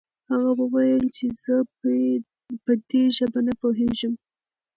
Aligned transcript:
هغه 0.29 0.51
وويل 0.59 1.05
چې 1.15 1.25
زه 1.43 1.55
په 2.65 2.73
دې 2.89 3.03
ژبه 3.17 3.39
نه 3.47 3.53
پوهېږم. 3.61 4.13